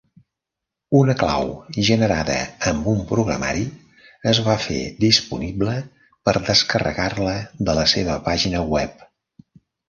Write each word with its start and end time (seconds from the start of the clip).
Una 0.99 1.13
clau 1.17 1.49
generada 1.89 2.37
amb 2.71 2.87
un 2.91 3.03
programari 3.11 3.65
es 4.31 4.39
va 4.47 4.55
fer 4.63 4.79
disponible 5.05 5.77
per 6.31 6.35
descarregar-la 6.49 7.37
de 7.69 7.77
la 7.83 7.85
seva 7.93 8.17
pàgina 8.31 8.65
web. 8.75 9.07